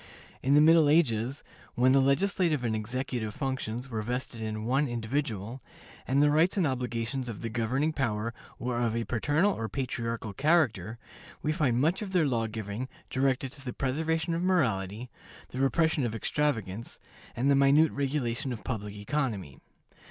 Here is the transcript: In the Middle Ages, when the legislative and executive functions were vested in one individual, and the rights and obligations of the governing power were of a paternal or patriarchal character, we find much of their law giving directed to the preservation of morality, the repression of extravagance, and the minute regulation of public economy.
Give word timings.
In 0.41 0.55
the 0.55 0.61
Middle 0.61 0.89
Ages, 0.89 1.43
when 1.75 1.91
the 1.91 1.99
legislative 1.99 2.63
and 2.63 2.75
executive 2.75 3.35
functions 3.35 3.87
were 3.87 4.01
vested 4.01 4.41
in 4.41 4.65
one 4.65 4.87
individual, 4.87 5.61
and 6.07 6.23
the 6.23 6.31
rights 6.31 6.57
and 6.57 6.65
obligations 6.65 7.29
of 7.29 7.43
the 7.43 7.49
governing 7.51 7.93
power 7.93 8.33
were 8.57 8.81
of 8.81 8.95
a 8.95 9.03
paternal 9.03 9.53
or 9.53 9.69
patriarchal 9.69 10.33
character, 10.33 10.97
we 11.43 11.51
find 11.51 11.79
much 11.79 12.01
of 12.01 12.13
their 12.13 12.25
law 12.25 12.47
giving 12.47 12.89
directed 13.11 13.51
to 13.51 13.63
the 13.63 13.73
preservation 13.73 14.33
of 14.33 14.41
morality, 14.41 15.11
the 15.49 15.59
repression 15.59 16.03
of 16.03 16.15
extravagance, 16.15 16.99
and 17.35 17.51
the 17.51 17.55
minute 17.55 17.91
regulation 17.91 18.51
of 18.51 18.63
public 18.63 18.95
economy. 18.95 19.59